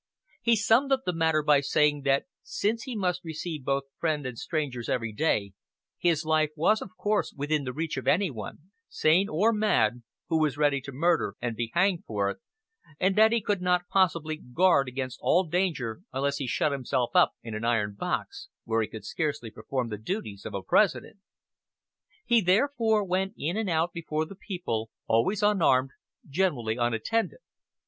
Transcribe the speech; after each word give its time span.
He 0.41 0.55
summed 0.55 0.91
up 0.91 1.01
the 1.05 1.13
matter 1.13 1.43
by 1.43 1.59
saying 1.61 2.01
that 2.05 2.25
since 2.41 2.85
he 2.85 2.95
must 2.95 3.23
receive 3.23 3.63
both 3.63 3.83
friends 3.99 4.25
and 4.25 4.35
strangers 4.35 4.89
every 4.89 5.13
day, 5.13 5.53
his 5.99 6.25
life 6.25 6.49
was 6.55 6.81
of 6.81 6.97
course 6.97 7.31
within 7.37 7.65
the 7.65 7.71
reach 7.71 7.97
of 7.97 8.07
any 8.07 8.31
one, 8.31 8.71
sane 8.89 9.29
or 9.29 9.53
mad, 9.53 10.01
who 10.27 10.39
was 10.41 10.57
ready 10.57 10.81
to 10.81 10.91
murder 10.91 11.35
and 11.39 11.55
be 11.55 11.69
hanged 11.75 12.03
for 12.05 12.31
it, 12.31 12.39
and 12.99 13.15
that 13.15 13.31
he 13.31 13.41
could 13.43 13.61
not 13.61 13.87
possibly 13.89 14.37
guard 14.37 14.87
against 14.87 15.19
all 15.21 15.43
danger 15.43 16.01
unless 16.11 16.37
he 16.37 16.47
shut 16.47 16.71
himself 16.71 17.11
up 17.15 17.33
in 17.43 17.53
an 17.53 17.63
iron 17.63 17.93
box, 17.93 18.49
where 18.63 18.81
he 18.81 18.87
could 18.87 19.05
scarcely 19.05 19.51
perform 19.51 19.89
the 19.89 19.99
duties 19.99 20.47
of 20.47 20.55
a 20.55 20.63
President. 20.63 21.17
He 22.25 22.41
therefore 22.41 23.03
went 23.03 23.35
in 23.37 23.55
and 23.55 23.69
out 23.69 23.93
before 23.93 24.25
the 24.25 24.33
people, 24.35 24.89
always 25.05 25.43
unarmed, 25.43 25.91
generally 26.27 26.75
unattended. 26.77 27.37